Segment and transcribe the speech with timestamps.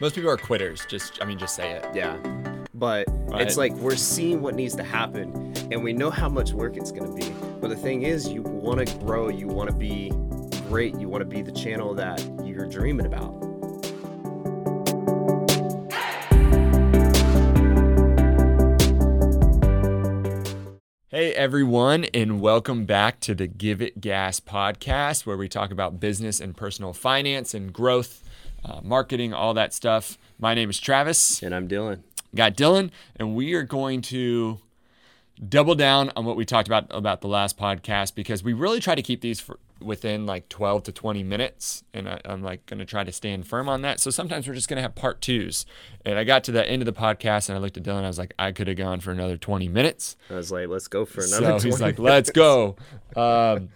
[0.00, 0.86] Most people are quitters.
[0.86, 1.84] Just, I mean, just say it.
[1.94, 2.16] Yeah.
[2.74, 3.42] But Right.
[3.42, 6.90] it's like we're seeing what needs to happen and we know how much work it's
[6.90, 7.30] going to be.
[7.60, 10.10] But the thing is, you want to grow, you want to be
[10.68, 13.36] great, you want to be the channel that you're dreaming about.
[21.12, 26.00] Hey everyone, and welcome back to the Give It Gas podcast, where we talk about
[26.00, 28.22] business and personal finance and growth,
[28.64, 30.18] uh, marketing, all that stuff.
[30.38, 31.42] My name is Travis.
[31.42, 32.02] And I'm Dylan.
[32.34, 34.60] Got Dylan, and we are going to
[35.48, 38.94] double down on what we talked about about the last podcast because we really try
[38.94, 42.78] to keep these for, within like 12 to 20 minutes and I, i'm like going
[42.78, 45.22] to try to stand firm on that so sometimes we're just going to have part
[45.22, 45.64] twos
[46.04, 48.08] and i got to the end of the podcast and i looked at dylan i
[48.08, 51.06] was like i could have gone for another 20 minutes I was like, let's go
[51.06, 52.76] for another so he's 20 like let's go
[53.16, 53.70] um,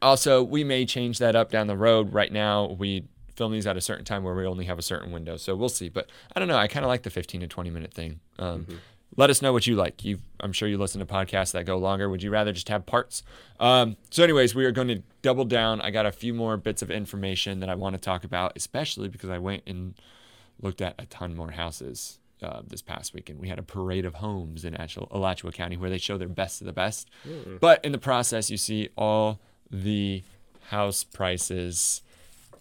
[0.00, 3.04] also we may change that up down the road right now we
[3.36, 5.68] film these at a certain time where we only have a certain window so we'll
[5.68, 8.20] see but i don't know i kind of like the 15 to 20 minute thing
[8.38, 8.66] um,
[9.16, 11.76] let us know what you like you i'm sure you listen to podcasts that go
[11.76, 13.22] longer would you rather just have parts
[13.60, 16.82] um, so anyways we are going to double down i got a few more bits
[16.82, 19.94] of information that i want to talk about especially because i went and
[20.60, 23.38] looked at a ton more houses uh, this past weekend.
[23.40, 26.60] We had a parade of homes in Alachua, Alachua County where they show their best
[26.60, 27.08] of the best.
[27.60, 30.22] But in the process, you see all the
[30.68, 32.02] house prices,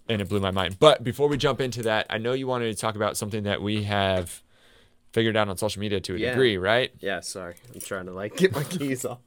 [0.09, 0.78] and it blew my mind.
[0.80, 3.61] But before we jump into that, I know you wanted to talk about something that
[3.61, 4.42] we have
[5.14, 6.30] figured out on social media to a Yeah.
[6.31, 6.92] degree, right?
[7.00, 7.56] Yeah, sorry.
[7.73, 9.20] I'm trying to like get my keys off.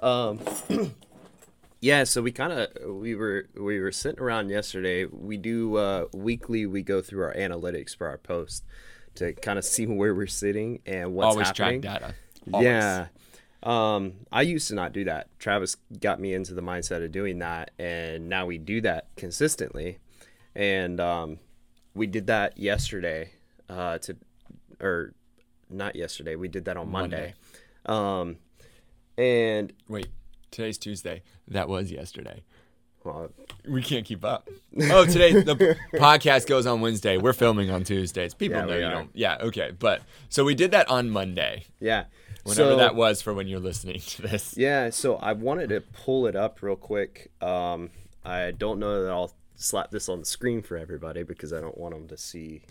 [0.00, 0.40] Um
[1.80, 5.04] Yeah, so we kind of we were we were sitting around yesterday.
[5.04, 8.64] We do uh weekly we go through our analytics for our post
[9.16, 11.82] to kind of see where we're sitting and what's Always happening.
[11.82, 12.14] track data.
[12.52, 12.64] Always.
[12.66, 13.06] Yeah.
[13.62, 15.28] Um, I used to not do that.
[15.38, 19.98] Travis got me into the mindset of doing that, and now we do that consistently.
[20.54, 21.38] And um,
[21.94, 23.30] we did that yesterday,
[23.68, 24.16] uh, to
[24.80, 25.14] or
[25.70, 26.36] not yesterday.
[26.36, 27.34] We did that on Monday.
[27.86, 28.36] Um,
[29.16, 30.08] and Wait,
[30.50, 31.22] today's Tuesday.
[31.48, 32.42] That was yesterday.
[33.04, 33.30] well,
[33.68, 34.48] We can't keep up.
[34.90, 37.16] Oh, today the podcast goes on Wednesday.
[37.16, 38.34] We're filming on Tuesdays.
[38.34, 39.10] People Yeah, know you don't.
[39.14, 39.72] Yeah, okay.
[39.78, 42.04] But so we did that on Monday, yeah.
[42.44, 44.54] Whenever so, that was for when you're listening to this.
[44.62, 47.30] Yeah, so I wanted to pull it up real quick.
[47.40, 47.90] Um,
[48.24, 51.78] I don't know that I'll slap this on the screen for everybody because I don't
[51.78, 52.62] want them to see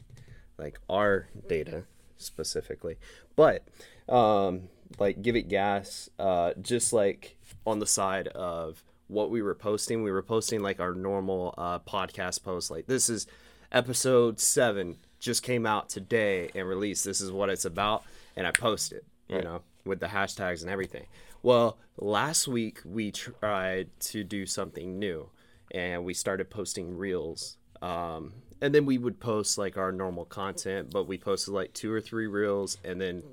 [0.58, 1.84] like our data
[2.18, 2.98] specifically.
[3.36, 3.68] But
[4.08, 9.56] um, like give it gas, uh, just like on the side of what we were
[9.56, 12.72] posting, we were posting like our normal uh, podcast post.
[12.72, 13.28] Like this is
[13.72, 17.06] episode seven, just came out today and released.
[17.06, 18.04] This is what it's about,
[18.36, 19.06] and I post it.
[19.38, 21.08] You know, with the hashtags and everything.
[21.44, 25.30] Well, last week we tried to do something new,
[25.72, 27.58] and we started posting reels.
[27.82, 31.92] Um, and then we would post like our normal content, but we posted like two
[31.92, 33.24] or three reels, and then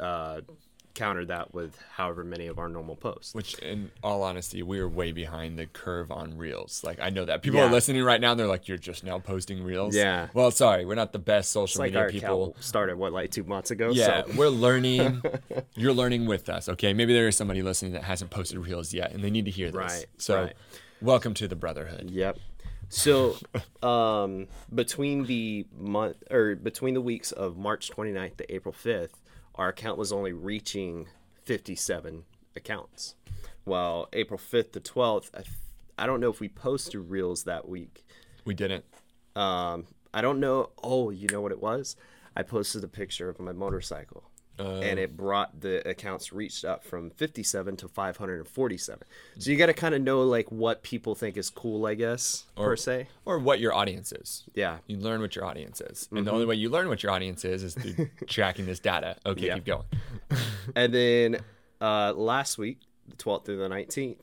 [0.00, 0.40] uh,
[0.94, 3.34] countered that with however many of our normal posts.
[3.34, 6.82] Which, in all honesty, we are way behind the curve on reels.
[6.84, 7.66] Like I know that people Yeah.
[7.68, 8.32] are listening right now.
[8.32, 10.28] and They're like, "You're just now posting reels." Yeah.
[10.34, 12.56] Well, sorry, we're not the best social like media people.
[12.60, 13.90] started what like two months ago.
[13.92, 14.32] Yeah, so.
[14.36, 15.22] we're learning.
[15.74, 16.92] You're learning with us, okay?
[16.92, 19.68] Maybe there is somebody listening that hasn't posted reels yet, and they need to hear
[19.70, 19.76] this.
[19.76, 20.52] Right, So, right.
[21.00, 22.10] welcome to the brotherhood.
[22.10, 22.38] Yep.
[22.88, 23.36] So,
[23.82, 29.21] um, between the month or between the weeks of March 29th to April 5th,
[29.54, 31.08] our account was only reaching
[31.44, 32.24] 57
[32.56, 33.14] accounts.
[33.64, 35.42] Well, April 5th to 12th, I,
[36.02, 38.04] I don't know if we posted reels that week.
[38.44, 38.84] We didn't.
[39.36, 40.70] Um, I don't know.
[40.82, 41.96] Oh, you know what it was?
[42.36, 44.24] I posted a picture of my motorcycle.
[44.62, 49.02] And it brought the accounts reached up from 57 to 547.
[49.38, 52.44] So you got to kind of know like what people think is cool, I guess,
[52.56, 53.08] per se.
[53.24, 54.44] Or what your audience is.
[54.54, 54.78] Yeah.
[54.86, 56.24] You learn what your audience is, and Mm-hmm.
[56.26, 59.16] the only way you learn what your audience is is through tracking this data.
[59.26, 59.54] Okay, Yeah.
[59.54, 59.84] keep going.
[60.76, 61.38] And then
[61.80, 62.78] uh, last week,
[63.08, 64.16] the 12th through the 19th,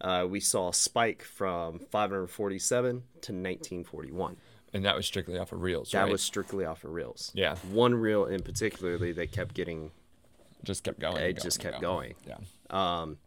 [0.00, 2.90] uh, we saw a spike from 547
[3.22, 4.36] to 1941.
[4.74, 6.12] And that was strictly off of reels, That right?
[6.12, 7.30] was strictly off of reels.
[7.34, 7.54] Yeah.
[7.72, 9.92] One reel in particularly they kept getting
[10.64, 11.22] just kept going.
[11.22, 12.14] It just kept and going.
[12.26, 12.38] Yeah.
[12.70, 13.18] Um,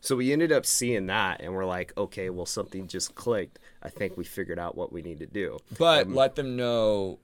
[0.00, 3.58] So we ended up seeing that, and we're like, okay, well, something just clicked.
[3.84, 5.58] I think we figured out what we need to do.
[5.78, 7.20] But let them know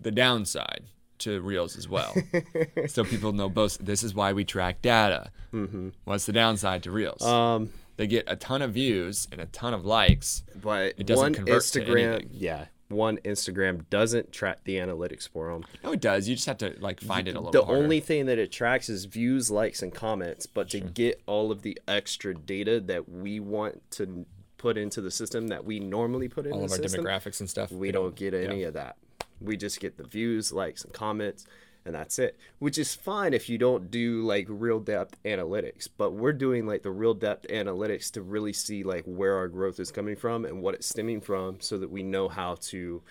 [0.00, 0.84] the downside
[1.18, 2.14] to reels as well,
[2.86, 3.76] so people know both.
[3.78, 5.30] This is why we track data.
[5.52, 5.88] Mm-hmm.
[6.04, 7.22] What's the downside to reels?
[7.22, 10.44] Um, they get a ton of views and a ton of likes.
[10.62, 12.30] but It doesn't one convert to Instagram, anything.
[12.32, 15.64] yeah, one Instagram doesn't track the analytics for them.
[15.82, 16.28] No, it does.
[16.28, 17.52] You just have to like find it a little.
[17.52, 17.82] The harder.
[17.82, 20.46] only thing that it tracks is views, likes, and comments.
[20.46, 24.26] But to get all of the extra data that we want to
[24.58, 27.40] put into the system that we normally put in all the of our system, demographics
[27.40, 27.72] and stuff.
[27.72, 28.96] we don't get any of that.
[29.40, 31.46] We just get the views, likes, and comments,
[31.84, 32.38] and that's it.
[32.58, 35.88] Which is fine if you don't do like real depth analytics.
[35.96, 39.80] But we're doing like the real depth analytics to really see like where our growth
[39.80, 43.02] is coming from and what it's stemming from, so that we know how to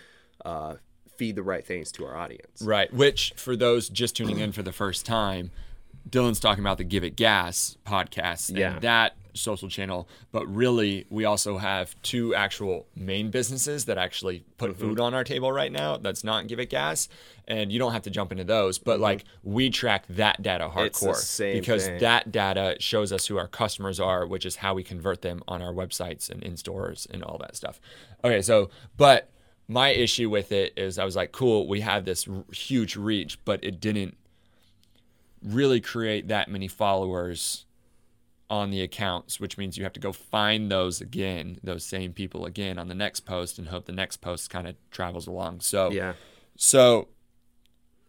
[0.45, 0.75] uh,
[1.17, 2.61] feed the right things to our audience.
[2.61, 2.91] Right.
[2.93, 5.51] Which, for those just tuning in for the first time,
[6.09, 8.79] Dylan's talking about the Give It Gas podcast and Yeah.
[8.79, 10.07] that social channel.
[10.31, 14.79] But really, we also have two actual main businesses that actually put Mm-hmm.
[14.81, 15.97] food on our table right now.
[15.97, 17.09] That's not Give It Gas.
[17.47, 18.77] And you don't have to jump into those.
[18.77, 20.85] But like, we track that data hardcore Mm-hmm.
[20.85, 21.99] It's the same because thing.
[21.99, 25.61] that data shows us who our customers are, which is how we convert them on
[25.61, 27.81] our websites and in stores and all that stuff.
[28.23, 28.41] Okay.
[28.41, 29.29] So, but
[29.67, 33.37] my issue with it is I was like, cool, we have this r- huge reach,
[33.45, 34.17] but it didn't
[35.43, 37.65] really create that many followers
[38.51, 42.45] on the accounts, which means you have to go find those again, those same people
[42.45, 45.61] again on the next post and hope the next post kind of travels along.
[45.61, 46.13] So, Yeah.
[46.57, 47.07] so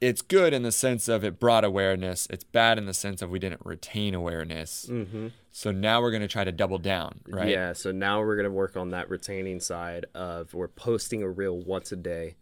[0.00, 2.26] it's good in the sense of it brought awareness.
[2.28, 4.86] It's bad in the sense of we didn't retain awareness.
[4.90, 5.28] Mm-hmm.
[5.52, 7.48] So now we're going to try to double down, right?
[7.48, 11.56] Yeah, so now we're gonna work on that retaining side of we're posting a reel
[11.56, 12.34] once a day,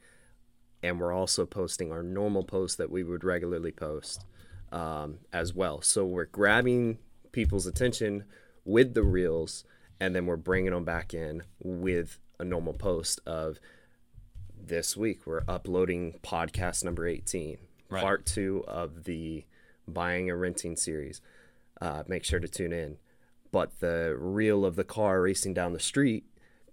[0.82, 4.25] and we're also posting our normal posts that we would regularly post
[4.73, 5.82] um, as well.
[5.82, 6.96] So we're grabbing
[7.32, 8.25] people's attention
[8.65, 9.65] with the reels,
[9.99, 13.59] and then we're bringing them back in with a normal post of
[14.62, 18.03] this week we're uploading podcast number 18 Right.
[18.03, 19.44] part two of the
[19.88, 21.21] buying and renting series
[21.81, 22.99] uh, make sure to tune in
[23.53, 26.25] but the reel of the car racing down the street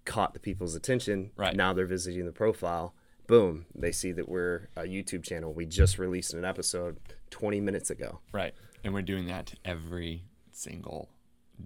[0.05, 1.55] caught the people's attention Right.
[1.55, 2.93] now they're visiting the profile
[3.25, 6.97] boom they see that we're a youtube channel we just released an episode
[7.31, 8.53] 20 minutes ago Right.
[8.83, 10.23] And we're doing that every
[10.57, 11.09] single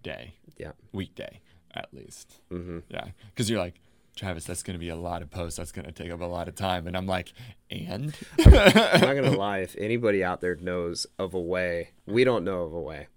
[0.01, 0.35] day.
[0.57, 1.39] yeah weekday
[1.73, 2.41] at least.
[2.51, 2.79] Mm-hmm.
[2.89, 3.75] Yeah, because you're like,
[4.17, 5.57] Travis, that's going to be a lot of posts.
[5.57, 6.85] That's going to take up a lot of time.
[6.85, 7.31] And I'm like,
[7.71, 8.13] and
[8.45, 12.63] i'm not gonna lie if anybody out there knows of a way we don't know
[12.63, 13.07] of a way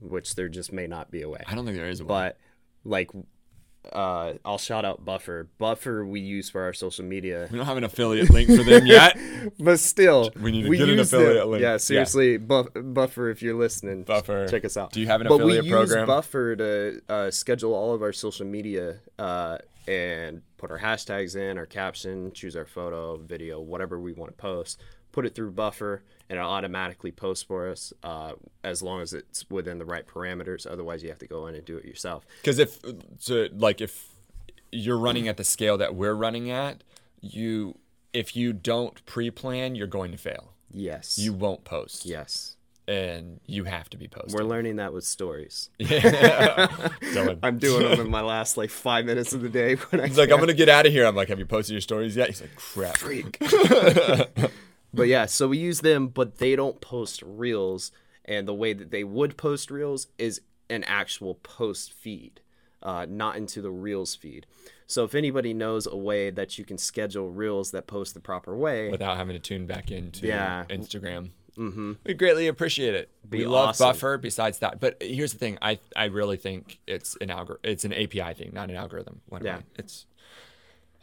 [0.00, 2.08] which there just may not be a way I don't think there is a way.
[2.08, 2.38] but
[2.84, 3.10] like
[3.92, 5.48] uh I'll shout out Buffer.
[5.58, 7.48] Buffer we use for our social media.
[7.50, 9.16] We don't have an affiliate link for them yet.
[9.60, 11.20] But still, We need to get an use them.
[11.20, 11.62] affiliate link.
[11.62, 11.76] Yeah, Yeah.
[11.78, 14.46] seriously, Buff, Buffer if you're listening, Buffer.
[14.48, 14.92] check us out.
[14.92, 16.00] Do you have an but affiliate we program?
[16.00, 21.36] use Buffer to uh, schedule all of our social media uh, and put our hashtags
[21.36, 24.80] in, our caption, choose our photo, video, whatever we want to post.
[25.16, 28.32] Put it through Buffer, and it automatically posts for us uh,
[28.62, 30.70] as long as it's within the right parameters.
[30.70, 32.26] Otherwise, you have to go in and do it yourself.
[32.42, 32.78] Because if,
[33.18, 34.08] so like, if
[34.70, 36.84] you're running at the scale that we're running at,
[37.22, 37.78] you,
[38.12, 40.52] if you don't pre-plan, you're going to fail.
[40.70, 41.16] Yes.
[41.16, 42.04] You won't post.
[42.04, 42.58] Yes.
[42.86, 44.36] And you have to be posting.
[44.36, 45.70] We're learning that with stories.
[45.80, 47.38] Dylan.
[47.42, 50.18] I'm doing them in my last like five minutes of the day when I He's
[50.18, 51.06] like, I'm gonna get out of here.
[51.06, 52.28] I'm like, have you posted your stories yet?
[52.28, 52.98] He's like, crap.
[52.98, 53.42] freak.
[54.96, 57.92] but yeah, so we use them, but they don't post reels,
[58.24, 62.40] and the way that they would post reels is an actual post feed,
[62.82, 64.46] uh, not into the reels feed.
[64.88, 68.56] So if anybody knows a way that you can schedule reels that post the proper
[68.56, 70.64] way, Without having to tune back into Yeah.
[70.70, 71.30] Instagram.
[71.56, 71.92] Mm-hmm.
[72.04, 73.08] We greatly appreciate it.
[73.28, 73.88] Be we love awesome.
[73.88, 74.18] Buffer.
[74.18, 77.94] Besides that, but here's the thing: I I really think it's an algor- It's an
[77.94, 79.22] API thing, not an algorithm.
[79.28, 79.56] What Yeah.
[79.56, 79.62] I?
[79.76, 80.04] It's.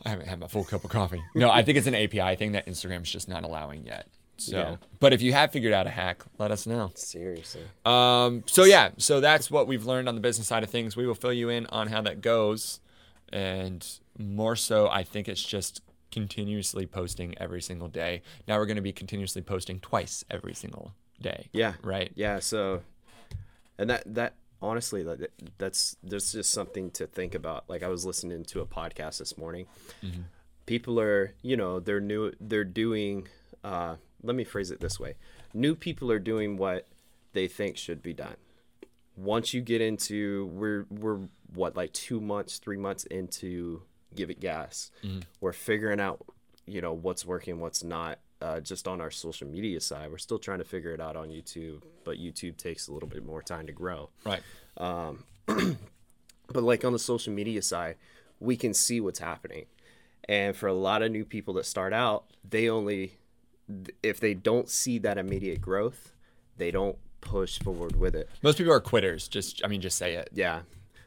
[0.05, 1.23] I haven't had my full cup of coffee.
[1.35, 4.07] No, I think it's an API thing that Instagram's just not allowing yet.
[4.37, 4.75] So, Yeah.
[4.99, 6.91] but if you have figured out a hack, let us know.
[6.95, 10.95] seriously, Um, so yeah, so that's what we've learned on the business side of things.
[10.97, 12.79] We will fill you in on how that goes,
[13.31, 15.81] and more so, I think it's just
[16.11, 18.21] continuously posting every single day.
[18.47, 21.47] Now we're going to be continuously posting twice every single day.
[21.53, 22.11] yeah, Right.
[22.15, 22.39] yeah.
[22.39, 22.81] So,
[23.77, 24.33] and that that
[24.63, 27.69] honestly, that that's that's just something to think about.
[27.69, 29.67] Like I was listening to a podcast this morning.
[30.65, 32.31] People are, you know, they're new.
[32.39, 33.27] They're doing.
[33.63, 35.15] Uh, let me phrase it this way:
[35.53, 36.87] new people are doing what
[37.33, 38.37] they think should be done.
[39.17, 41.19] Once you get into, we're we're
[41.53, 43.81] what like two months, three months into
[44.15, 44.89] give it gas.
[45.41, 46.25] We're figuring out,
[46.65, 48.19] you know, what's working, what's not.
[48.43, 51.29] Uh, just on our social media side, we're still trying to figure it out on
[51.29, 54.09] YouTube, but YouTube takes a little bit more time to grow.
[54.25, 54.41] Right.
[56.53, 57.95] But like on the social media side,
[58.39, 59.65] we can see what's happening.
[60.27, 63.13] And for a lot of new people that start out, they only
[64.03, 66.13] if they don't see that immediate growth,
[66.57, 68.29] they don't push forward with it.
[68.41, 69.27] Most people are quitters.
[69.27, 70.29] Just, I mean, just say it.
[70.33, 70.61] Yeah.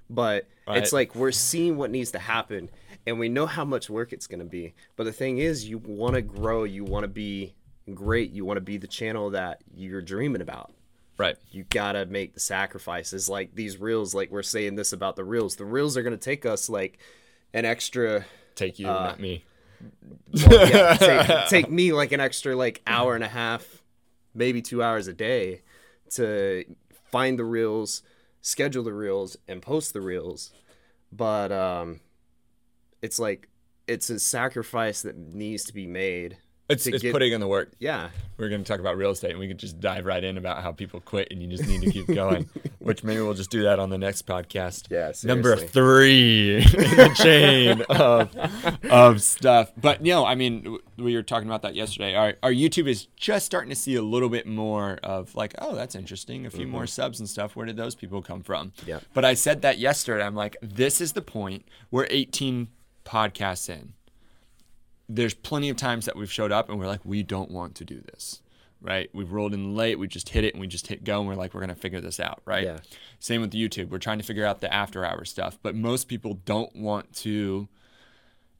[0.09, 2.71] But it's like we're seeing what needs to happen
[3.07, 4.75] and we know how much work it's going to be.
[4.97, 7.55] But the thing is, you want to grow, you want to be
[7.95, 10.73] great, you want to be the channel that you're dreaming about.
[11.19, 11.37] Right.
[11.51, 15.25] You got to make the sacrifices like these reels like we're saying this about the
[15.25, 15.57] reels.
[15.57, 16.99] The reels are going to take us like
[17.55, 19.45] an extra Take you, Uh, not me.
[20.47, 23.83] well, yeah, take, take me like an extra like hour and a half,
[24.35, 25.61] maybe two hours a day
[26.15, 26.65] to
[27.11, 28.03] find the reels,
[28.47, 30.53] schedule the reels, and post the reels.
[31.11, 32.01] But um,
[33.03, 33.49] it's like
[33.89, 36.39] it's a sacrifice that needs to be made.
[36.69, 37.73] It's, it's get- putting in the work.
[37.79, 40.37] Yeah, We're going to talk about real estate, and we could just dive right in
[40.37, 42.49] about how people quit, and you just need to keep going.
[42.87, 44.87] which maybe we'll just do that on the next podcast.
[44.91, 48.35] Yeah, number three in the chain of
[48.91, 49.73] of stuff.
[49.77, 52.15] But you know, I mean, we were talking about that yesterday.
[52.15, 55.75] Our our YouTube is just starting to see a little bit more of like, oh,
[55.75, 56.47] that's interesting.
[56.47, 56.71] A few mm-hmm.
[56.71, 57.57] more subs and stuff.
[57.57, 58.73] Where did those people come from?
[58.87, 59.05] Yep.
[59.13, 60.25] But I said that yesterday.
[60.25, 61.67] I'm like, this is the point.
[61.91, 62.69] We're 18
[63.05, 63.95] podcasts in
[65.09, 67.85] there's plenty of times that we've showed up and we're like, we don't want to
[67.85, 68.43] do this,
[68.81, 69.09] right?
[69.13, 71.37] We've rolled in late, we just hit it and we just hit go and we're
[71.37, 72.65] like, we're gonna figure this out, right?
[72.65, 72.79] Yeah.
[73.21, 73.91] Same with YouTube.
[73.91, 77.69] We're trying to figure out the after hour stuff, but most people don't want to.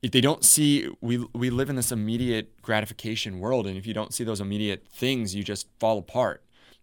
[0.03, 3.95] If they don't see, we we live in this immediate gratification world, and if you
[3.95, 6.43] don't see those immediate things, you just fall apart,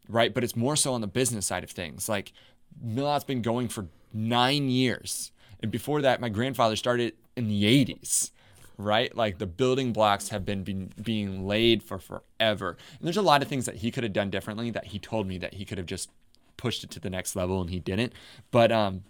[0.09, 0.33] right?
[0.33, 2.09] But it's more so on the business side of things.
[2.09, 2.33] Like
[2.81, 8.31] Mil-Out's been going for nine years, and before that, my grandfather started in the '80s
[8.77, 9.15] right?
[9.15, 12.77] Like the building blocks have been, being laid for forever.
[12.99, 15.27] And there's a lot of things that he could have done differently that he told
[15.27, 16.09] me that he could have just
[16.57, 18.13] pushed it to the next level and he didn't.
[18.51, 19.03] But um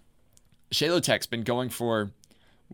[0.70, 2.10] Shalo-Tek's been going for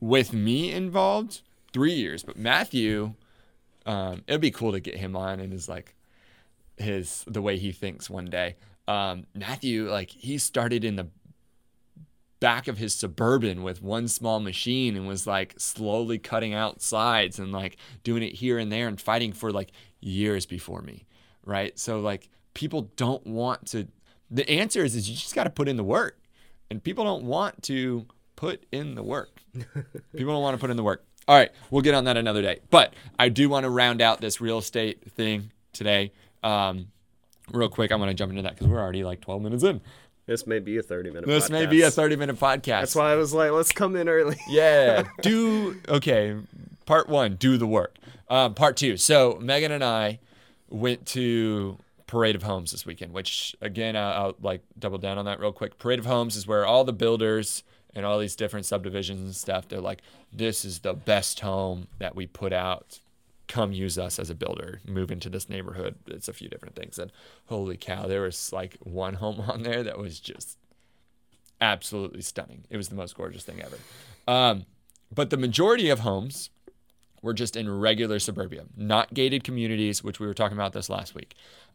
[0.01, 1.43] with me involved
[1.73, 2.23] three years.
[2.23, 3.15] But Matthew,
[3.87, 5.95] um, it'd be cool to get him on and his like
[6.77, 8.57] his the way he thinks one day.
[8.89, 11.09] Um, Matthew, like he started in the
[12.41, 17.39] back of his suburban with one small machine and was like slowly cutting out sides
[17.39, 19.71] and like doing it here and there and fighting for like
[20.01, 21.05] years before me
[21.45, 21.79] right?
[21.79, 23.89] So like people don't want to
[24.31, 26.19] the answer is is you just got to put in the work.
[26.71, 28.07] And people don't want to
[28.37, 29.43] put in the work.
[30.17, 31.05] People don't want to put in the work.
[31.27, 32.61] All right we'll get on that another day.
[32.71, 36.13] But i do want to round out this real estate thing today.
[36.43, 36.89] Um
[37.53, 39.81] real quick i'm going to jump into that because we're already like 12 minutes in
[40.31, 41.27] this may be a thirty minute.
[41.27, 41.95] this may be a podcast.
[41.95, 44.37] 30 minute podcast That's why I was like, let's come in early.
[44.49, 45.03] yeah.
[45.23, 46.37] Do okay.
[46.87, 47.97] Part one, do the work.
[48.29, 48.97] Um, part two.
[48.97, 50.21] So Megan and I
[50.69, 55.25] went to Parade of Homes this weekend, which again, I'll, I'll like double down on
[55.25, 55.79] that real quick.
[55.79, 57.63] Parade of Homes is where all the builders
[57.95, 59.69] and all these different subdivisions and stuff.
[59.69, 63.01] They're like, this is the best home that we put out.
[63.51, 64.81] Come use us as a builder.
[64.87, 65.97] Move into this neighborhood.
[66.07, 67.01] It's a few different things.
[67.01, 67.11] And
[67.47, 70.57] holy cow, there was like one home on there that was just
[71.61, 72.65] absolutely stunning.
[72.71, 73.77] It was the most gorgeous thing ever.
[74.29, 74.67] Um,
[75.13, 76.51] but the majority of homes
[77.23, 81.17] were just in regular suburbia, not gated communities, which we were talking about this last
[81.17, 81.35] week.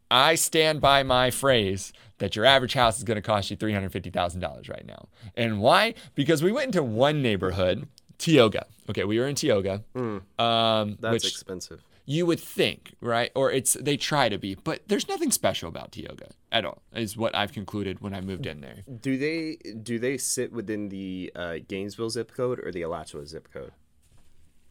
[0.09, 4.69] I stand by my phrase that your average house is going to cost you $350,000
[4.69, 5.09] right now.
[5.35, 5.93] And why?
[6.13, 8.65] Because we went into one neighborhood, Tioga.
[8.89, 9.83] Okay, we were in Tioga.
[9.95, 11.81] Um, That's expensive.
[12.05, 13.31] you would think, right?
[13.35, 16.81] Or it's they try to be, but there's nothing special about Tioga at all.
[16.93, 18.83] Is what I've concluded when I moved in there.
[19.01, 23.51] Do they do they sit within the uh, Gainesville zip code or the Alachua zip
[23.51, 23.71] code?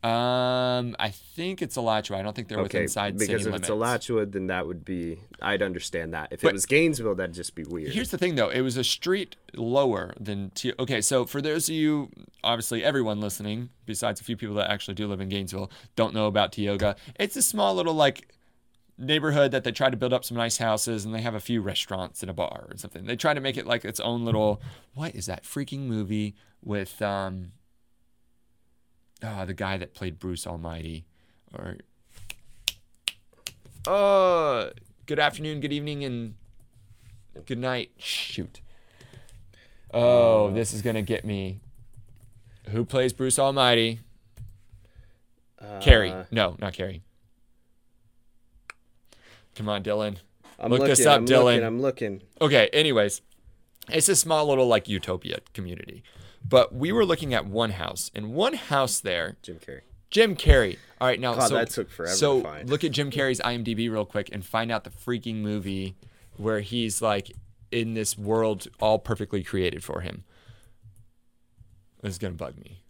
[0.04, 2.18] Um, I think it's Alachua.
[2.18, 3.60] I don't think they're within inside because city if limits.
[3.62, 6.28] it's Alachua, then that would be I'd understand that.
[6.30, 7.94] If But- it was Gainesville, that'd just be weird.
[7.94, 8.50] Here's the thing, though.
[8.50, 10.74] It was a street lower than T.
[10.78, 12.10] Okay, so for those of you,
[12.42, 16.26] obviously everyone listening, besides a few people that actually do live in Gainesville, don't know
[16.26, 16.96] about Tioga.
[17.18, 18.28] It's a small little like
[18.98, 21.62] neighborhood that they try to build up some nice houses, and they have a few
[21.62, 23.06] restaurants and a bar or something.
[23.06, 24.60] They try to make it like its own little.
[24.92, 27.52] What is that freaking movie with um?
[29.24, 31.04] Ah, the guy that played Bruce Almighty,
[31.56, 31.76] or.
[33.86, 34.70] Uh,
[35.06, 36.34] good afternoon, good evening, and
[37.46, 37.92] good night.
[37.96, 38.60] Shoot.
[39.92, 41.60] Oh, this is gonna get me.
[42.70, 44.00] Who plays Bruce Almighty?
[45.80, 46.12] Carrey.
[46.12, 47.00] Uh, No, not Carrey.
[49.54, 50.16] Come on, Dylan.
[50.58, 51.44] I'm Look looking, this up, I'm Dylan.
[51.44, 52.22] Looking, I'm looking.
[52.40, 53.22] Okay, anyways,
[53.88, 56.02] it's a small little like utopia community.
[56.46, 59.80] But we were looking at one house, and one house there, Jim Carrey.
[60.10, 60.78] Jim Carrey.
[61.00, 62.70] All right, now God, so, that took forever So to find.
[62.70, 65.96] look at Jim Carrey's IMDb real quick and find out the freaking movie
[66.36, 67.32] where he's like
[67.72, 70.24] in this world all perfectly created for him.
[72.02, 72.83] This is gonna bug me,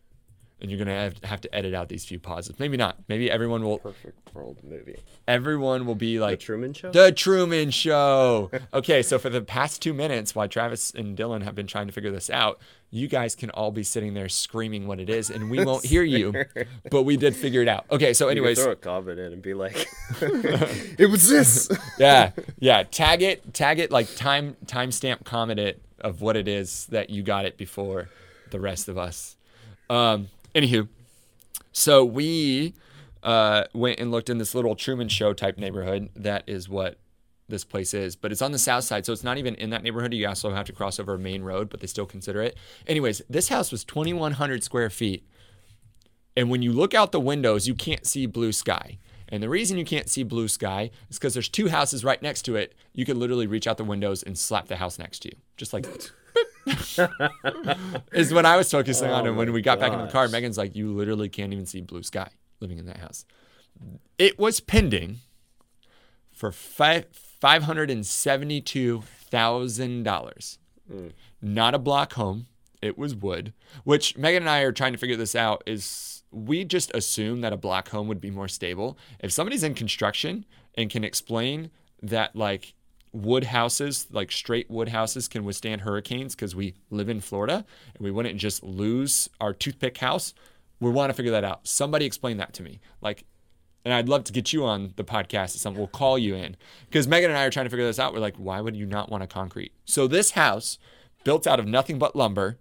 [0.64, 2.58] and you're gonna have, have to edit out these few pauses.
[2.58, 2.96] Maybe not.
[3.06, 3.80] Maybe everyone will.
[3.80, 4.96] Perfect world movie.
[5.28, 6.90] Everyone will be like The Truman Show.
[6.90, 8.50] the Truman Show.
[8.72, 11.92] Okay, so for the past two minutes, while Travis and Dylan have been trying to
[11.92, 12.58] figure this out,
[12.90, 16.02] you guys can all be sitting there screaming what it is, and we won't hear
[16.02, 16.32] you.
[16.90, 17.84] But we did figure it out.
[17.90, 19.86] Okay, so anyways, throw a comment in and be like,
[20.98, 22.84] "It was this." yeah, yeah.
[22.84, 27.22] Tag it, tag it like time timestamp comment it of what it is that you
[27.22, 28.08] got it before
[28.50, 29.36] the rest of us.
[29.90, 30.88] Um, anywho,
[31.72, 32.74] so we
[33.22, 36.10] uh, went and looked in this little Truman Show type neighborhood.
[36.14, 36.98] That is what
[37.48, 39.82] this place is, but it's on the south side, so it's not even in that
[39.82, 40.14] neighborhood.
[40.14, 42.56] You also have to cross over a main road, but they still consider it.
[42.86, 45.26] Anyways, this house was 2,100 square feet,
[46.36, 48.98] and when you look out the windows, you can't see blue sky.
[49.28, 52.42] And the reason you can't see blue sky is because there's two houses right next
[52.42, 52.74] to it.
[52.92, 55.72] You could literally reach out the windows and slap the house next to you, just
[55.72, 55.86] like
[58.12, 59.24] is when I was focusing on.
[59.24, 60.28] Oh And when we got back in the car.
[60.28, 62.28] Megan's like, "You literally can't even see blue sky
[62.60, 63.24] living in that house."
[64.18, 65.18] It was pending
[66.32, 70.58] for five five hundred and seventy two thousand dollars.
[70.90, 71.12] Mm.
[71.40, 72.46] Not a block home.
[72.82, 75.62] It was wood, which Megan and I are trying to figure this out.
[75.66, 78.98] Is we just assume that a block home would be more stable.
[79.20, 81.70] If somebody's in construction and can explain
[82.02, 82.74] that like
[83.14, 88.04] wood houses, like straight wood houses, can withstand hurricanes because we live in Florida and
[88.04, 90.34] we wouldn't just lose our toothpick house,
[90.80, 91.66] we want to figure that out.
[91.66, 92.80] Somebody explain that to me.
[93.00, 93.24] Like
[93.84, 95.74] and I'd love to get you on the podcast at some.
[95.74, 96.56] We'll call you in
[96.86, 98.14] because Megan and I are trying to figure this out.
[98.14, 99.72] We're like, why would you not want a concrete?
[99.84, 100.78] So this house,
[101.22, 102.56] built out of nothing but lumber,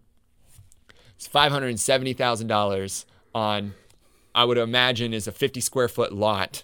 [1.15, 3.73] it's five hundred and seventy thousand dollars on,
[4.35, 6.63] I would imagine, is a fifty square foot lot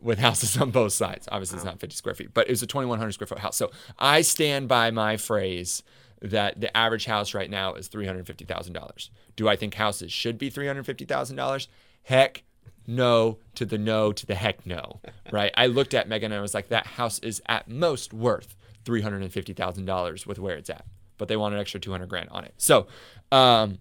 [0.00, 1.28] with houses on both sides.
[1.30, 3.38] Obviously, it's not fifty square feet, but it was a twenty one hundred square foot
[3.38, 3.56] house.
[3.56, 5.82] So I stand by my phrase
[6.20, 9.10] that the average house right now is three hundred fifty thousand dollars.
[9.36, 11.68] Do I think houses should be three hundred fifty thousand dollars?
[12.02, 12.44] Heck
[12.86, 15.00] no to the no to the heck no,
[15.32, 15.52] right?
[15.56, 19.02] I looked at Megan and I was like, that house is at most worth three
[19.02, 20.86] hundred and fifty thousand dollars with where it's at,
[21.18, 22.54] but they want an extra two hundred grand on it.
[22.56, 22.86] So,
[23.30, 23.78] um,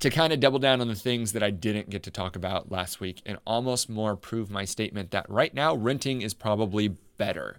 [0.00, 2.70] to kind of double down on the things that I didn't get to talk about
[2.70, 7.58] last week and almost more prove my statement that right now renting is probably better.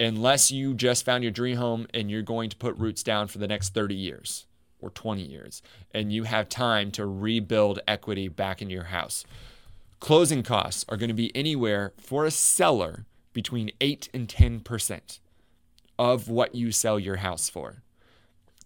[0.00, 3.38] Unless you just found your dream home and you're going to put roots down for
[3.38, 4.46] the next 30 years
[4.80, 9.24] or 20 years and you have time to rebuild equity back into your house.
[10.00, 15.20] Closing costs are going to be anywhere for a seller between 8 and 10%
[15.96, 17.82] of what you sell your house for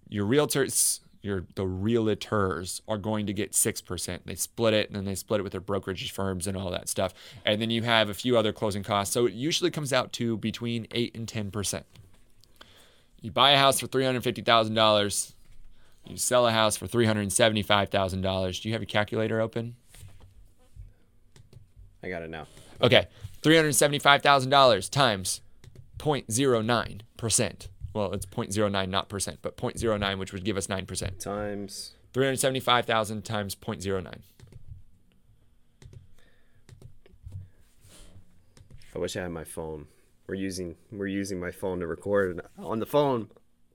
[0.09, 5.05] your realtors your the realtors are going to get 6% they split it and then
[5.05, 7.13] they split it with their brokerage firms and all that stuff.
[7.45, 9.13] And then you have a few other closing costs.
[9.13, 11.83] So it usually comes out to between 8 and 10%
[13.21, 15.33] you buy a house for $350000
[16.07, 19.75] you sell a house for $375000 do you have your calculator open?
[22.03, 22.47] I got it now.
[22.81, 23.09] Okay,
[23.43, 25.41] three hundred seventy-five thousand dollars times
[25.99, 27.69] 0.09 percent.
[27.97, 31.19] Well, it's 0.09, not percent, but 0.09, which would give us nine percent.
[31.19, 34.19] Times Three hundred seventy-five thousand times 0.09.
[38.95, 39.87] I wish I had my phone.
[40.27, 43.29] We're using we're using my phone to record on the phone.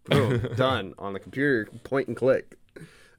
[0.05, 1.67] Boom, done on the computer.
[1.83, 2.57] Point and click.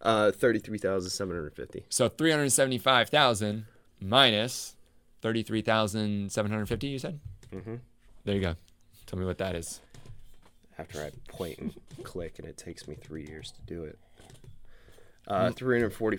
[0.01, 1.85] Uh, thirty-three thousand seven hundred fifty.
[1.89, 3.67] So three hundred seventy-five thousand
[4.01, 4.77] minus
[5.21, 6.87] thirty-three thousand seven hundred fifty.
[6.89, 7.19] You said.
[7.53, 7.81] Mhm.
[8.25, 8.55] There you go.
[9.07, 9.81] Tell me what that is.
[10.79, 13.99] After I point and click, and it takes me three years to do it.
[15.29, 16.19] Uh, 340,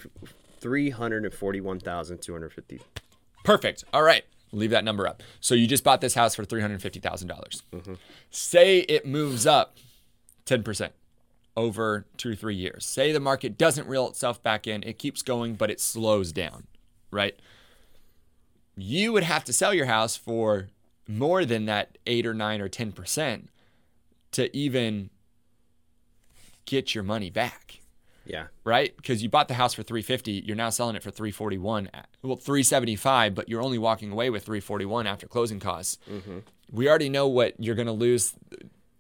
[0.60, 2.82] 341,250.
[3.44, 3.84] Perfect.
[3.94, 4.24] All right.
[4.52, 5.24] Leave that number up.
[5.42, 7.28] So you just bought this house for $350,000.
[7.28, 7.64] dollars
[8.30, 9.76] Say it moves up
[10.46, 10.90] 10%
[11.58, 12.86] over two or three years.
[12.86, 16.68] Say the market doesn't reel itself back in, it keeps going, but it slows down,
[17.12, 17.38] right?
[18.76, 20.68] You would have to sell your house for
[21.08, 23.48] more than that eight or nine or 10%
[24.34, 25.10] to even
[26.66, 27.80] get your money back
[28.26, 28.48] Yeah.
[28.64, 28.96] right?
[28.96, 32.28] Because you bought the house for 350, you're now selling it for 341, at- uh,
[32.28, 35.98] well 375, but you're only walking away with 341 after closing costs.
[36.10, 36.40] Mm-hmm.
[36.72, 38.34] We already know what you're going to lose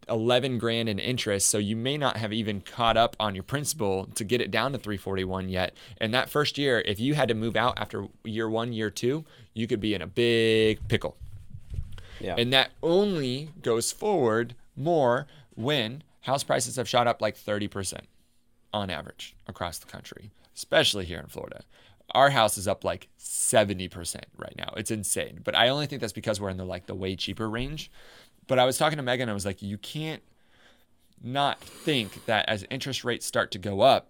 [0.10, 4.08] 11 grand in interest, so you may not have even caught up on your principal
[4.16, 5.74] to get it down to 341 yet.
[6.00, 9.24] And that first year, if you had to move out after year 1, year 2,
[9.54, 11.16] you could be in a big pickle.
[12.20, 12.36] Yeah.
[12.38, 18.02] And that only goes forward more when house prices have shot up like 30%
[18.74, 21.62] on average across the country, especially here in Florida.
[22.12, 24.74] Our house is up like 70% right now.
[24.76, 25.40] It's insane.
[25.44, 27.90] But I only think that's because we're in the like the way cheaper range.
[28.48, 30.22] But I was talking to Megan, I was like, you can't
[31.22, 34.10] not think that as interest rates start to go up,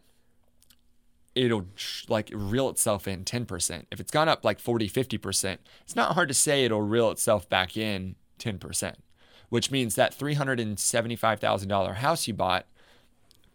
[1.36, 1.66] it'll
[2.10, 3.86] like reel itself in 10%.
[3.92, 7.48] If it's gone up like 40, 50%, it's not hard to say it'll reel itself
[7.50, 8.96] back in 10%,
[9.54, 12.66] which means that $375,000 house you bought,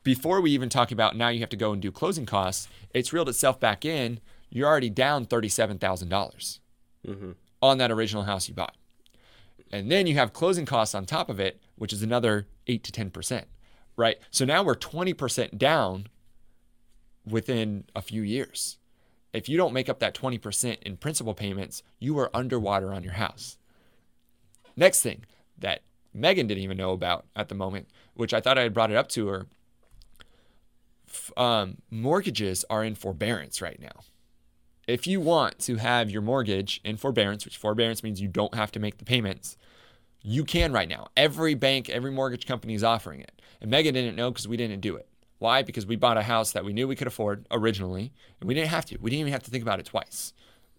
[0.04, 3.12] before we even talk about now you have to go and do closing costs, it's
[3.12, 4.20] reeled itself back in.
[4.48, 6.61] You're already down $37,000
[7.04, 7.32] mm-hmm.
[7.61, 8.76] on that original house you bought.
[9.72, 12.92] And then you have closing costs on top of it, which is another 8 to
[12.92, 13.42] 10%,
[13.96, 14.18] right?
[14.30, 16.06] So now we're 20% down
[17.26, 18.78] within a few years.
[19.32, 23.14] if you don't make up that 20% in principal payments, you are underwater on your
[23.14, 23.58] house.
[24.76, 25.24] Next thing
[25.58, 28.90] that Megan didn't even know about at the moment, which I thought I had brought
[28.90, 29.46] it up to her,
[31.36, 34.02] um, mortgages are in forbearance right now.
[34.86, 38.72] If you want to have your mortgage in forbearance, which forbearance means you don't have
[38.72, 39.56] to make the payments,
[40.22, 41.08] you can right now.
[41.16, 43.40] Every bank, every mortgage company is offering it.
[43.60, 45.08] And Megan didn't know because we didn't do it.
[45.38, 45.62] Why?
[45.62, 48.70] Because we bought a house that we knew we could afford originally, and we didn't
[48.70, 48.98] have to.
[48.98, 50.32] We didn't even have to think about it twice,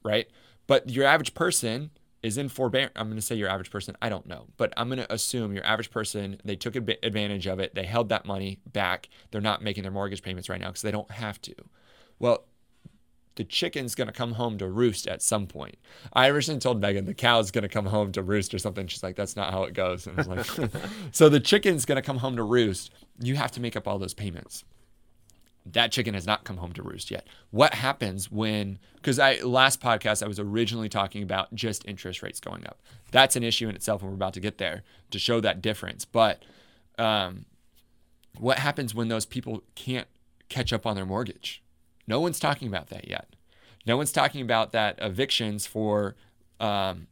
[0.03, 0.27] right?
[0.67, 2.93] But your average person is in forbearance.
[2.95, 3.95] I'm going to say your average person.
[4.01, 7.59] I don't know, but I'm going to assume your average person, they took advantage of
[7.59, 7.75] it.
[7.75, 9.09] They held that money back.
[9.31, 11.55] They're not making their mortgage payments right now because they don't have to.
[12.19, 12.45] Well,
[13.35, 15.77] the chicken's going to come home to roost at some point.
[16.11, 18.85] I originally told Megan the cow's going to come home to roost or something.
[18.87, 20.07] She's like, that's not how it goes.
[20.07, 20.71] And I was like,
[21.13, 22.91] so the chicken's going to come home to roost.
[23.21, 24.65] You have to make up all those payments.
[25.73, 27.27] That chicken has not come home to roost yet.
[27.51, 32.39] What happens when, because I, last podcast, I was originally talking about just interest rates
[32.39, 32.81] going up.
[33.11, 36.05] That's an issue in itself, and we're about to get there to show that difference.
[36.05, 36.43] But
[36.97, 37.45] um,
[38.37, 40.07] what happens when those people can't
[40.49, 41.63] catch up on their mortgage?
[42.07, 43.35] No one's talking about that yet.
[43.85, 46.15] No one's talking about that evictions for
[46.59, 47.07] um,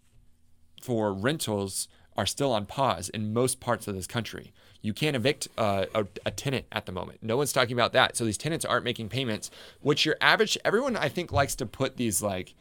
[0.81, 4.51] for rentals are still on pause in most parts of this country.
[4.81, 7.19] You can't evict uh, a, a, tenant at the moment.
[7.21, 8.15] No one's talking about that.
[8.15, 9.51] So these tenants aren't making payments,
[9.81, 12.53] which your average everyone I think likes to put these like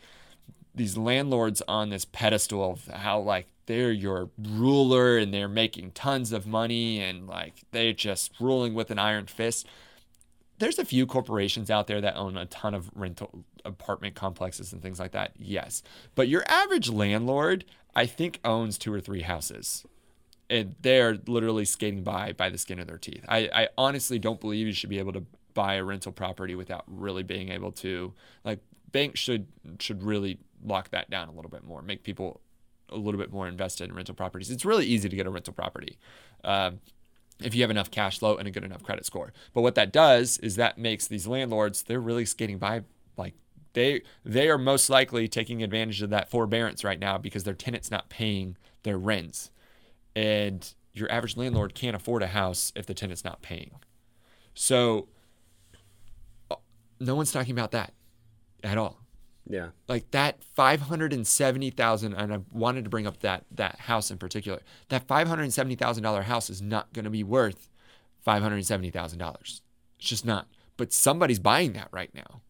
[0.75, 6.33] these landlords on this pedestal of how like they're your ruler and they're making tons
[6.33, 9.67] of money and like they're just ruling with an iron fist
[10.59, 14.81] there's a few corporations out there that own a ton of rental apartment complexes and
[14.81, 15.33] things like that.
[15.37, 15.83] Yes.
[16.15, 17.65] But your average landlord,
[17.97, 19.85] I think, owns two or three houses.
[20.49, 23.25] And they're literally skating by by the skin of their teeth.
[23.29, 26.85] I, I honestly don't believe you should be able to buy a rental property without
[26.87, 28.13] really being able to
[28.45, 28.61] like
[28.93, 29.49] banks should
[29.81, 32.41] should really lock that down a little bit more, make people
[32.91, 34.51] a little bit more invested in rental properties.
[34.51, 35.99] It's really easy to get a rental property.
[36.45, 36.81] Um,
[37.43, 39.33] if you have enough cash flow and a good enough credit score.
[39.53, 42.83] But what that does is that makes these landlords they're really skating by
[43.17, 43.35] like
[43.77, 47.91] they they are most likely taking advantage of that forbearance right now because their tenant's
[47.91, 49.51] not paying their rents.
[50.17, 53.73] And your average landlord can't afford a house if the tenant's not paying.
[54.55, 55.09] So
[56.99, 57.93] no one's talking about that
[58.65, 58.97] at all.
[59.47, 59.69] Yeah.
[59.89, 64.61] Like that 570,000 and I wanted to bring up that that house in particular.
[64.89, 67.69] That $570,000 house is not going to be worth
[68.27, 69.37] $570,000.
[69.43, 69.61] It's
[69.99, 70.49] just not.
[70.79, 72.41] But somebody's buying that right now.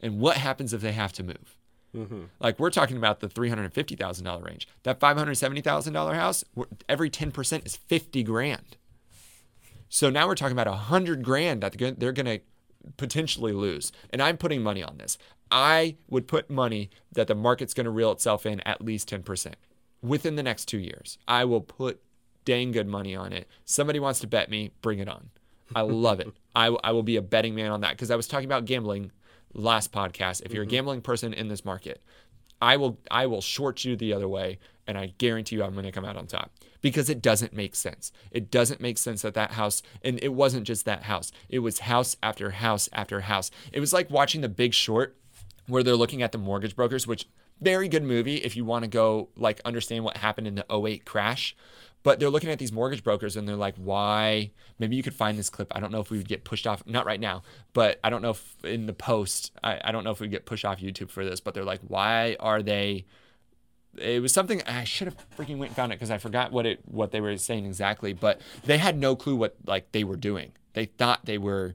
[0.00, 1.58] And what happens if they have to move?
[1.96, 2.22] Mm-hmm.
[2.40, 4.68] Like we're talking about the $350,000 range.
[4.82, 6.44] That $570,000 house,
[6.88, 8.76] every 10% is 50 grand.
[9.88, 12.40] So now we're talking about 100 grand that they're going to
[12.96, 13.90] potentially lose.
[14.10, 15.18] And I'm putting money on this.
[15.50, 19.54] I would put money that the market's going to reel itself in at least 10%
[20.02, 21.18] within the next two years.
[21.26, 22.00] I will put
[22.44, 23.48] dang good money on it.
[23.64, 25.30] Somebody wants to bet me, bring it on.
[25.74, 26.28] I love it.
[26.54, 29.10] I, I will be a betting man on that because I was talking about gambling
[29.54, 30.42] last podcast.
[30.44, 30.70] If you're mm-hmm.
[30.70, 32.02] a gambling person in this market,
[32.60, 35.84] I will I will short you the other way, and I guarantee you I'm going
[35.84, 38.12] to come out on top because it doesn't make sense.
[38.30, 41.30] It doesn't make sense that that house, and it wasn't just that house.
[41.48, 43.50] It was house after house after house.
[43.72, 45.16] It was like watching The Big Short
[45.66, 47.26] where they're looking at the mortgage brokers, which
[47.60, 51.04] very good movie if you want to go like understand what happened in the 08
[51.04, 51.56] crash.
[52.02, 54.50] But they're looking at these mortgage brokers and they're like, why?
[54.78, 55.72] Maybe you could find this clip.
[55.74, 58.22] I don't know if we would get pushed off, not right now, but I don't
[58.22, 61.10] know if in the post, I, I don't know if we get pushed off YouTube
[61.10, 63.04] for this, but they're like, why are they?
[63.96, 66.66] It was something I should have freaking went and found it because I forgot what
[66.66, 70.16] it what they were saying exactly, but they had no clue what like they were
[70.16, 70.52] doing.
[70.74, 71.74] They thought they were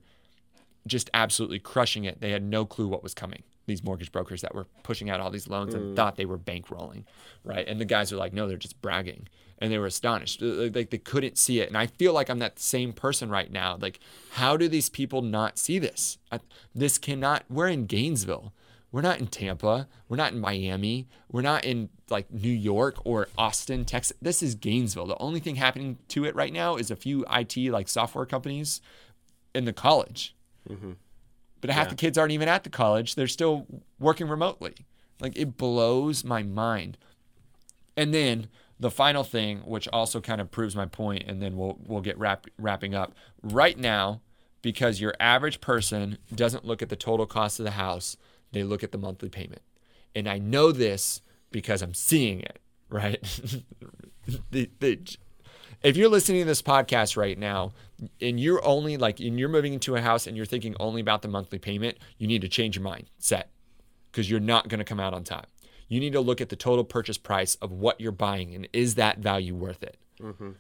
[0.88, 2.22] just absolutely crushing it.
[2.22, 5.30] They had no clue what was coming these mortgage brokers that were pushing out all
[5.30, 5.96] these loans and mm.
[5.96, 7.04] thought they were bankrolling,
[7.44, 7.68] right?
[7.68, 9.28] And the guys are like, no, they're just bragging,
[9.64, 11.70] and they were astonished, like they couldn't see it.
[11.70, 13.78] And I feel like I'm that same person right now.
[13.80, 16.18] Like, how do these people not see this?
[16.30, 16.42] I,
[16.76, 17.46] this cannot.
[17.50, 18.54] We're in Gainesville.
[18.92, 19.88] We're not in Tampa.
[20.10, 21.08] We're not in Miami.
[21.32, 24.18] We're not in like New York or Austin, Texas.
[24.22, 25.08] This is Gainesville.
[25.08, 28.82] The only thing happening to it right now is a few IT like software companies
[29.56, 30.36] in the college.
[30.70, 30.92] Mm-hmm
[31.64, 31.92] but half yeah.
[31.92, 33.16] the kids aren't even at the college.
[33.16, 33.66] They're still
[33.98, 34.74] working remotely.
[35.22, 36.98] Like it blows my mind.
[37.96, 41.78] And then the final thing, which also kind of proves my point, and then we'll
[41.86, 43.14] we'll get wrap, wrapping up.
[43.42, 44.22] Right now,
[44.62, 48.18] because your average person doesn't look at the total cost of the house,
[48.52, 49.62] they look at the monthly payment.
[50.16, 52.60] And I know this because I'm seeing it,
[52.90, 53.22] right?
[54.52, 55.18] the, the,
[55.84, 57.74] if you're listening to this podcast right now
[58.22, 61.22] and you're only like and you're moving into a house and you're thinking only about
[61.24, 63.10] the monthly payment, you need to change your mind.
[63.20, 63.50] Set.
[64.12, 65.48] because you're not going to come out on top.
[65.88, 68.96] You need to look at the total purchase price of what you're buying and is
[68.96, 69.98] that value worth it?
[70.22, 70.52] Mm-hmm.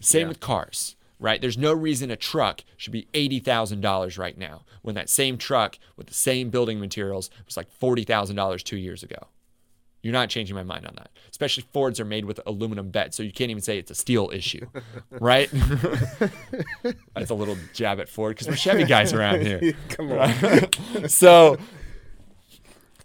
[0.00, 1.40] Same with cars, right?
[1.40, 6.06] There's no reason a truck should be $80,000 right now when that same truck with
[6.06, 9.28] the same building materials was like $40,000 two years ago.
[10.02, 11.10] You're not changing my mind on that.
[11.30, 14.30] Especially Fords are made with aluminum bed, so you can't even say it's a steel
[14.32, 14.66] issue,
[15.10, 15.50] right?
[17.14, 19.74] That's a little jab at Ford because we're Chevy guys around here.
[19.90, 21.08] Come on.
[21.08, 21.58] so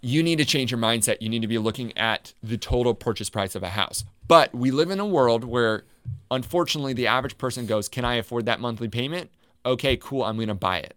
[0.06, 1.16] you need to change your mindset.
[1.20, 4.04] You need to be looking at the total purchase price of a house.
[4.28, 5.82] But we live in a world where,
[6.30, 9.30] unfortunately, the average person goes, Can I afford that monthly payment?
[9.64, 10.22] Okay, cool.
[10.22, 10.94] I'm going to buy it.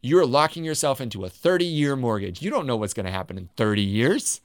[0.00, 2.40] You're locking yourself into a 30 year mortgage.
[2.40, 4.40] You don't know what's going to happen in 30 years.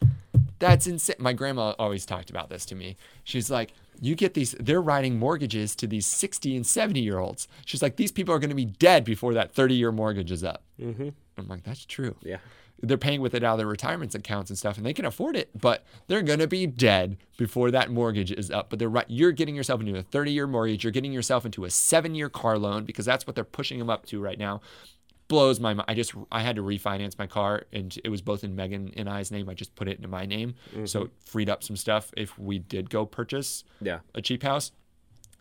[0.59, 1.15] That's insane.
[1.19, 2.97] My grandma always talked about this to me.
[3.23, 3.71] She's like,
[4.01, 7.47] you get these, they're writing mortgages to these 60 and 70 year olds.
[7.65, 10.43] She's like, these people are going to be dead before that 30 year mortgage is
[10.43, 10.63] up.
[10.79, 11.09] Mm-hmm.
[11.37, 12.15] I'm like, that's true.
[12.21, 12.37] Yeah.
[12.81, 15.35] They're paying with it out of their retirement accounts and stuff, and they can afford
[15.35, 18.69] it, but they're going to be dead before that mortgage is up.
[18.69, 19.05] But they're right.
[19.07, 20.83] You're getting yourself into a 30 year mortgage.
[20.83, 23.89] You're getting yourself into a seven year car loan because that's what they're pushing them
[23.89, 24.61] up to right now
[25.27, 25.85] blows my mind.
[25.87, 29.09] I just I had to refinance my car, and it was both in Megan and
[29.09, 29.49] I's name.
[29.49, 31.05] I just put it into my name, so mm-hmm.
[31.07, 33.99] it freed up some stuff if we did go purchase Yeah.
[34.15, 34.71] a cheap house.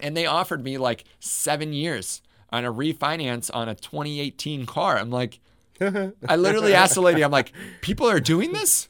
[0.00, 2.20] And they offered me like seven years
[2.50, 4.98] on a refinance on a 2018 car.
[4.98, 5.40] I'm like,
[5.80, 8.88] I literally asked the lady, I'm like, people are doing this?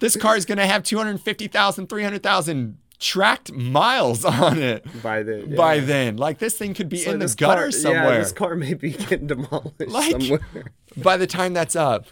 [0.00, 5.50] This car is gonna have 250,000, 300,000 tracked miles on it By then.
[5.50, 5.56] yeah.
[5.56, 6.16] by then.
[6.16, 8.12] Like this thing could be So in the gutter car, somewhere.
[8.12, 10.72] Yeah, this car may be getting demolished Like- somewhere.
[10.96, 12.06] by the time that's up.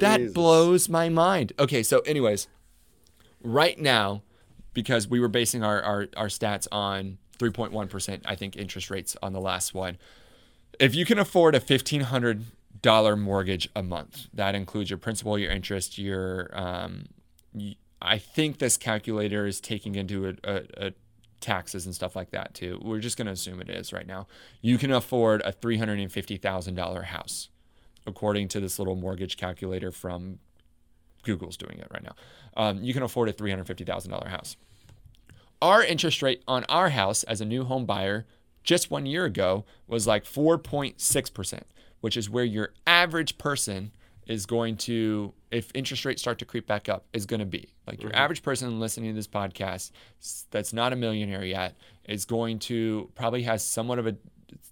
[0.00, 1.52] That blows my mind.
[1.58, 2.46] Okay, so anyways,
[3.42, 4.22] right now,
[4.74, 9.32] because we were basing our, our, our stats on 3.1%, I think, interest rates on
[9.32, 9.96] the last one.
[10.78, 15.98] If you can afford a $1,500 mortgage a month, that includes your principal, your interest,
[15.98, 17.06] your, um,
[18.00, 20.92] I think this calculator is taking into a, a, a
[21.40, 22.80] taxes and stuff like that too.
[22.82, 24.26] We're just going to assume it is right now.
[24.60, 27.48] You can afford a $350,000 house
[28.06, 30.38] according to this little mortgage calculator from
[31.22, 32.14] Google's doing it right now.
[32.56, 34.56] Um, you can afford a $350,000 house.
[35.60, 38.26] Our interest rate on our house as a new home buyer
[38.68, 41.62] just one year ago was like 4.6%,
[42.02, 43.92] which is where your average person
[44.26, 47.72] is going to, if interest rates start to creep back up, is going to be.
[47.86, 49.92] Like your average person listening to this podcast
[50.50, 54.16] that's not a millionaire yet is going to probably has somewhat of a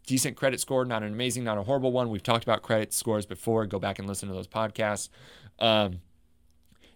[0.06, 2.10] decent credit score, not an amazing, not a horrible one.
[2.10, 3.64] We've talked about credit scores before.
[3.64, 5.08] Go back and listen to those podcasts.
[5.58, 6.00] Um,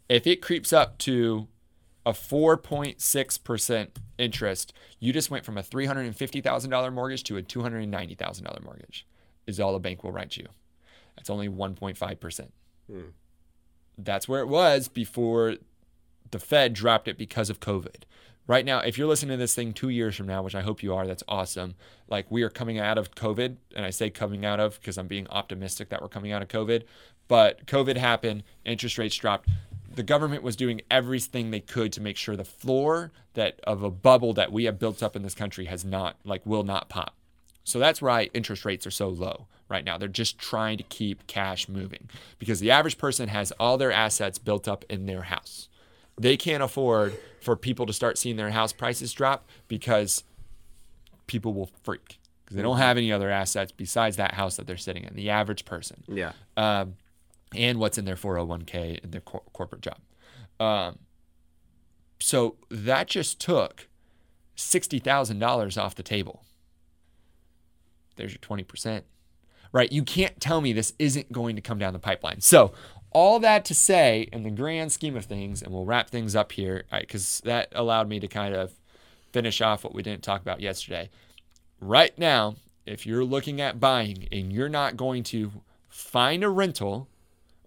[0.06, 1.48] if it creeps up to
[2.04, 3.88] a 4.6%
[4.20, 9.06] interest, you just went from a $350,000 mortgage to a $290,000 mortgage,
[9.46, 10.46] is all the bank will write you.
[11.16, 12.48] That's only 1.5%.
[12.90, 13.00] Hmm.
[13.98, 15.56] That's where it was before
[16.30, 18.04] the Fed dropped it because of COVID.
[18.46, 20.82] Right now, if you're listening to this thing two years from now, which I hope
[20.82, 21.74] you are, that's awesome.
[22.08, 25.06] Like we are coming out of COVID, and I say coming out of because I'm
[25.06, 26.82] being optimistic that we're coming out of COVID.
[27.28, 29.48] But COVID happened, interest rates dropped.
[29.92, 33.90] The government was doing everything they could to make sure the floor that of a
[33.90, 37.14] bubble that we have built up in this country has not, like, will not pop.
[37.64, 39.98] So that's why interest rates are so low right now.
[39.98, 44.38] They're just trying to keep cash moving because the average person has all their assets
[44.38, 45.68] built up in their house.
[46.18, 50.24] They can't afford for people to start seeing their house prices drop because
[51.26, 54.76] people will freak because they don't have any other assets besides that house that they're
[54.76, 55.14] sitting in.
[55.14, 56.32] The average person Yeah.
[56.56, 56.96] um,
[57.54, 59.98] and what's in their 401k and their cor- corporate job.
[60.58, 60.98] Um,
[62.18, 63.88] so that just took
[64.56, 66.44] $60,000 off the table.
[68.16, 69.02] There's your 20%.
[69.72, 69.90] Right?
[69.90, 72.40] You can't tell me this isn't going to come down the pipeline.
[72.40, 72.72] So,
[73.12, 76.52] all that to say, in the grand scheme of things, and we'll wrap things up
[76.52, 78.72] here, because that allowed me to kind of
[79.32, 81.08] finish off what we didn't talk about yesterday.
[81.80, 85.52] Right now, if you're looking at buying and you're not going to
[85.88, 87.08] find a rental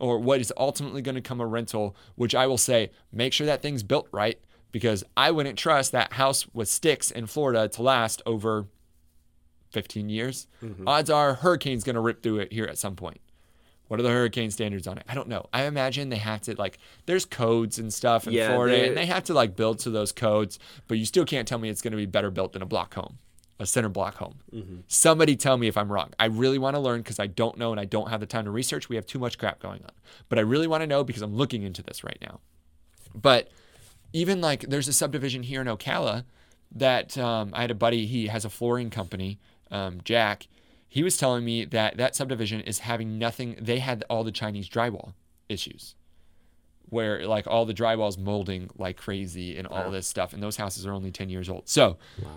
[0.03, 3.47] or what is ultimately going to come a rental, which I will say, make sure
[3.47, 4.37] that thing's built right
[4.73, 8.67] because I wouldn't trust that house with sticks in Florida to last over
[9.71, 10.47] 15 years.
[10.61, 10.85] Mm-hmm.
[10.85, 13.21] Odds are hurricane's going to rip through it here at some point.
[13.87, 15.05] What are the hurricane standards on it?
[15.07, 15.47] I don't know.
[15.53, 19.05] I imagine they have to like there's codes and stuff in Yeah, Florida and they
[19.05, 21.91] have to like build to those codes, but you still can't tell me it's going
[21.91, 23.19] to be better built than a block home,
[23.59, 24.39] a cinder block home.
[24.87, 26.11] Somebody tell me if I'm wrong.
[26.19, 28.45] I really want to learn because I don't know and I don't have the time
[28.45, 28.89] to research.
[28.89, 29.91] We have too much crap going on.
[30.29, 32.39] But I really want to know because I'm looking into this right now.
[33.13, 33.49] But
[34.11, 36.23] even like there's a subdivision here in Ocala
[36.75, 38.05] that um, I had a buddy.
[38.07, 39.39] He has a flooring company,
[39.69, 40.47] um, Jack.
[40.89, 43.55] He was telling me that that subdivision is having nothing.
[43.61, 45.13] They had all the Chinese drywall
[45.49, 45.95] issues
[46.89, 49.89] where like all the drywall's molding like crazy and all Wow.
[49.91, 50.33] this stuff.
[50.33, 51.67] And those houses are only 10 years old.
[51.67, 52.29] So Wow.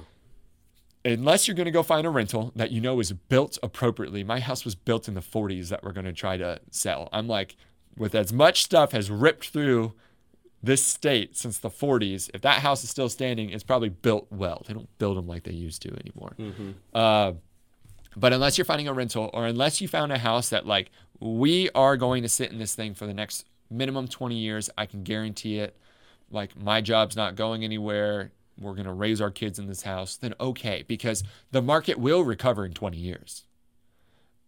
[1.13, 4.41] Unless you're going to go find a rental that you know is built appropriately, my
[4.41, 7.09] house was built in the 40s that we're going to try to sell.
[7.13, 7.57] I'm like,
[7.97, 9.95] with as much stuff has ripped through
[10.63, 14.63] this state since the 40s, if that house is still standing, it's probably built well.
[14.67, 16.35] They don't build them like they used to anymore.
[16.93, 17.33] Uh,
[18.17, 20.91] but unless you're finding a rental or unless you found a house that like
[21.21, 24.87] we are going to sit in this thing for the next minimum 20 years, I
[24.87, 25.77] can guarantee it.
[26.31, 28.33] Like my job's not going anywhere.
[28.59, 30.17] We're going to raise our kids in this house.
[30.17, 33.45] Then okay, because the market will recover in 20 years.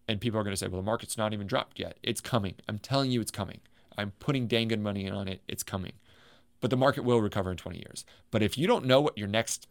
[0.07, 1.99] And people are going to say, well, the market's not even dropped yet.
[2.03, 2.55] It's coming.
[2.67, 3.61] I'm telling you, it's coming.
[3.99, 5.43] I'm putting dang good money on it.
[5.47, 5.93] It's coming.
[6.61, 8.05] But the market will recover in 20 years.
[8.31, 9.69] But if you don't know what your next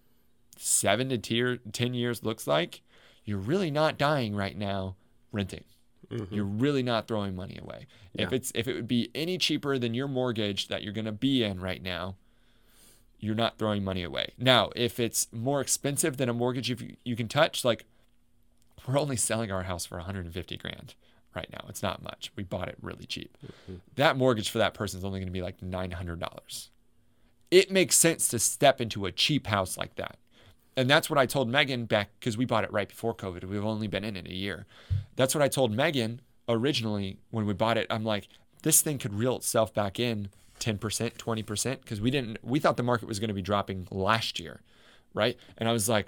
[0.57, 2.81] seven to tier, 10 years looks like,
[3.25, 4.95] you're really not dying right now
[5.31, 5.63] renting.
[6.09, 6.33] Mm-hmm.
[6.33, 7.87] You're really not throwing money away.
[8.13, 11.11] If it's if it would be any cheaper than your mortgage that you're going to
[11.11, 12.15] be in right now,
[13.19, 14.33] you're not throwing money away.
[14.37, 17.85] Now, if it's more expensive than a mortgage if you, you can touch, like
[18.87, 20.95] we're only selling our house for 150 grand
[21.35, 21.65] right now.
[21.67, 22.31] It's not much.
[22.35, 23.37] We bought it really cheap.
[23.45, 23.75] Mm-hmm.
[23.95, 26.69] That mortgage for that person is only going to be like $900.
[27.49, 30.17] It makes sense to step into a cheap house like that.
[30.75, 33.45] And that's what I told Megan back because we bought it right before COVID.
[33.45, 34.67] We've only been in it a year.
[35.15, 37.87] That's what I told Megan originally when we bought it.
[37.89, 38.27] I'm like,
[38.61, 42.83] this thing could reel itself back in 10%, 20% because we didn't, we thought the
[42.83, 44.61] market was going to be dropping last year.
[45.13, 45.37] Right.
[45.57, 46.07] And I was like,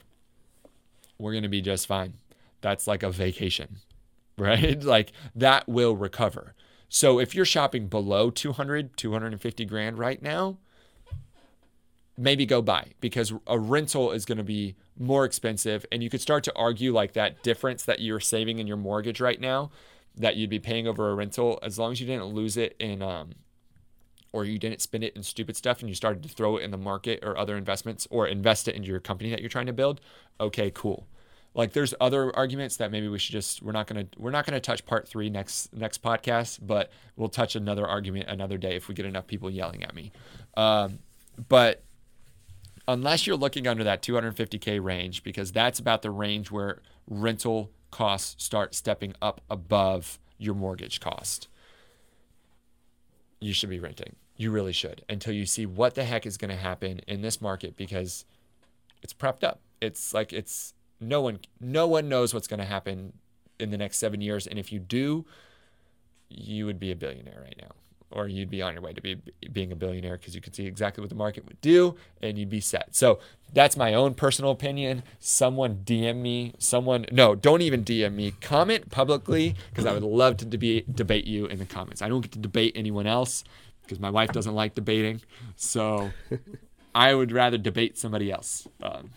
[1.18, 2.14] we're going to be just fine.
[2.62, 3.78] That's like a vacation,
[4.38, 4.84] right?
[4.84, 6.54] like that will recover.
[6.90, 10.58] So if you're shopping below 200, 250 grand right now,
[12.20, 16.20] maybe go buy because a rental is going to be more expensive and you could
[16.20, 19.72] start to argue like that difference that you're saving in your mortgage right now
[20.18, 23.02] that you'd be paying over a rental as long as you didn't lose it in
[23.02, 23.32] um
[24.32, 26.72] or you didn't spend it in stupid stuff and you started to throw it in
[26.72, 29.74] the market or other investments or invest it into your company that you're trying to
[29.74, 30.02] build
[30.40, 31.08] okay cool.
[31.56, 34.60] Like there's other arguments that maybe we should just we're not to we're not to
[34.60, 38.94] touch part 3 next next podcast but we'll touch another argument another day if we
[38.94, 40.12] get enough people yelling at me.
[40.56, 41.00] Um,
[41.48, 41.84] but
[42.88, 48.44] unless you're looking under that 250k range because that's about the range where rental costs
[48.44, 51.48] start stepping up above your mortgage cost
[53.40, 54.16] you should be renting.
[54.36, 57.42] You really should until you see what the heck is going to happen in this
[57.42, 58.26] market because
[59.02, 59.60] it's prepped up.
[59.82, 63.14] It's like it's no one no one knows what's going to happen
[63.60, 65.26] in the next 7 years and if you do
[66.30, 67.72] you would be a billionaire right now
[68.12, 69.18] or you'd be on your way to be
[69.52, 72.50] being a billionaire because you could see exactly what the market would do and you'd
[72.50, 72.96] be set.
[72.96, 73.20] So
[73.54, 75.04] that's my own personal opinion.
[75.20, 78.32] Someone DM me, someone no, don't even DM me.
[78.42, 82.02] Comment publicly because I would love to debate debate you in the comments.
[82.02, 83.44] I don't get to debate anyone else
[83.84, 85.22] because my wife doesn't like debating.
[85.56, 86.12] So
[86.96, 88.68] I would rather debate somebody else.
[88.82, 89.12] Um,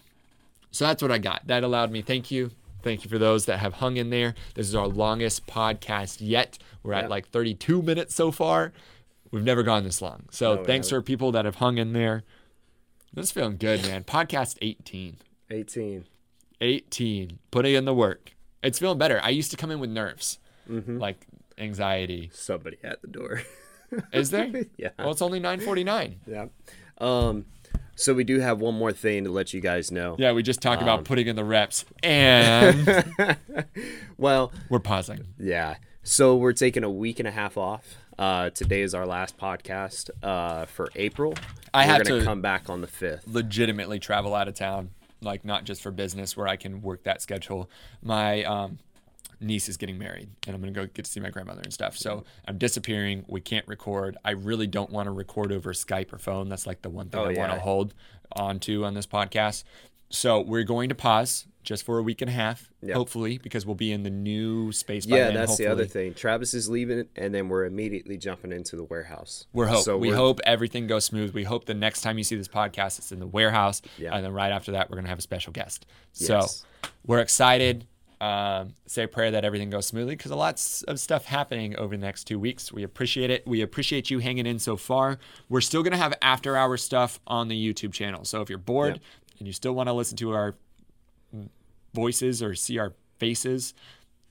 [0.71, 1.47] so that's what I got.
[1.47, 2.03] That allowed me.
[2.03, 2.51] Thank you.
[2.83, 4.35] Thank you for those that have hung in there.
[4.55, 6.59] This is our longest podcast yet.
[6.83, 8.73] We're at like 32 minutes so far.
[9.31, 10.25] We've never gone this long.
[10.31, 12.25] So No, thanks for people that have hung in there.
[13.15, 14.05] This is feeling good, man.
[14.05, 15.17] Podcast 18.
[15.51, 16.05] 18.
[16.61, 17.39] 18.
[17.51, 18.35] Putting in the work.
[18.63, 19.21] It's feeling better.
[19.23, 20.39] I used to come in with nerves,
[20.71, 20.99] Mm-hmm.
[20.99, 21.27] like
[21.59, 22.31] anxiety.
[22.33, 23.43] Somebody at the door.
[24.13, 24.51] Is there?
[24.77, 24.91] yeah.
[24.99, 26.15] Well, it's only 9:49.
[26.27, 26.47] Yeah.
[26.99, 27.47] Um,
[27.95, 30.17] so we do have one more thing to let you guys know.
[30.19, 33.05] Yeah, we just talked about Um, putting in the reps, and
[34.19, 35.27] Well, we're pausing.
[35.39, 35.77] yeah.
[36.03, 37.97] So we're taking a week and a half off.
[38.19, 41.35] Uh, today is our last podcast uh, for April.
[41.73, 43.27] I have to- come back on the fifth.
[43.27, 44.91] legitimately travel out of town,
[45.23, 47.71] like not just for business where I can work that schedule.
[48.03, 48.79] My um,
[49.43, 51.73] niece is getting married and I'm going to go get to see my grandmother and
[51.73, 51.97] stuff.
[51.97, 53.25] So I'm disappearing.
[53.29, 54.17] We can't record.
[54.25, 56.49] I really don't want to record over Skype or phone.
[56.49, 57.95] That's like the one thing Oh, I want to hold
[58.33, 59.65] on to on this podcast.
[60.11, 62.95] So we're going to pause just for a week and a half, Yeah.
[62.95, 66.13] hopefully, because we'll be in the new space by Yeah, then, that's the other thing.
[66.13, 69.47] Travis is leaving, and then we're immediately jumping into the warehouse.
[69.53, 69.85] We're hope.
[69.85, 71.33] So we we're- hope everything goes smooth.
[71.33, 74.15] We hope the next time you see this podcast, it's in the warehouse, Yeah.
[74.15, 75.87] and then right after that, we're gonna have a special guest.
[76.15, 76.27] Yes.
[76.27, 76.67] So
[77.07, 77.87] we're excited.
[78.23, 80.55] Um, say a prayer that everything goes smoothly because a lot
[80.87, 82.71] of stuff happening over the next two weeks.
[82.71, 83.45] We appreciate it.
[83.49, 85.19] We appreciate you hanging in so far.
[85.49, 88.25] We're still gonna have after hour stuff on the YouTube channel.
[88.25, 89.01] So if you're bored
[89.41, 90.55] and you still want to listen to our
[91.95, 93.75] voices or see our faces,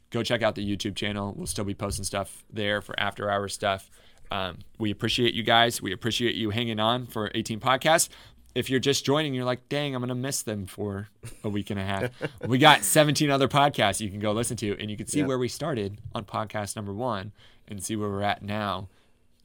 [0.09, 1.33] go check out the YouTube channel.
[1.35, 3.91] We'll still be posting stuff there for after hour stuff.
[4.31, 5.81] Um, we appreciate you guys.
[5.81, 8.07] We appreciate you hanging on for 18 podcasts.
[8.53, 11.07] If you're just joining, you're like, dang, I'm going to miss them for
[11.43, 12.09] a week and a half.
[12.45, 15.27] we got 17 other podcasts you can go listen to, and you can see Yep.
[15.27, 17.31] where we started on podcast number one
[17.67, 18.89] and see where we're at now.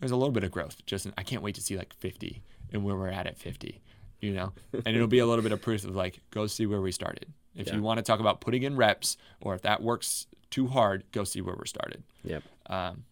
[0.01, 0.85] there's a little bit of growth.
[0.87, 2.43] Justin, I can't wait to see like 50
[2.73, 3.81] and where we're at at 50,
[4.21, 6.81] you know, and it'll be a little bit of proof of like go see where
[6.81, 7.27] we started.
[7.55, 7.77] If Yeah.
[7.77, 11.23] you want to talk about putting in reps, or if that works too hard, go
[11.25, 12.03] see where we're started.
[12.25, 12.43] Yep.
[12.67, 13.05] Um,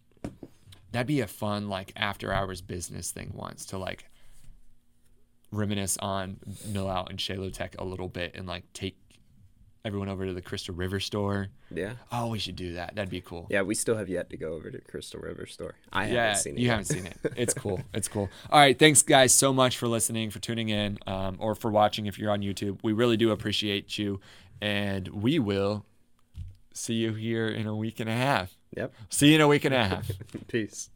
[0.91, 4.05] that'd be a fun like after hours business thing once to like
[5.55, 6.37] reminisce on
[6.71, 8.97] Mil-Out and Shalo-Tek a little bit and like take
[9.83, 11.49] everyone over to the Crystal River store.
[11.71, 11.93] Yeah.
[12.11, 12.95] Oh, we should do that.
[12.95, 13.45] That'd be cool.
[13.51, 15.75] Yeah, we still have yet to go over to Crystal River store.
[15.93, 16.59] I Yeah, haven't seen it.
[16.59, 16.71] you yet.
[16.71, 17.17] haven't seen it.
[17.37, 17.81] It's cool.
[17.93, 18.29] It's cool.
[18.49, 22.07] All right, thanks guys so much for listening, for tuning in, um, or for watching
[22.07, 22.79] if you're on YouTube.
[22.83, 24.19] We really do appreciate you,
[24.59, 25.85] and we will
[26.73, 28.55] see you here in a week and a half.
[28.75, 28.91] Yep.
[29.09, 30.09] See you in a week and a half.
[30.47, 30.89] Peace.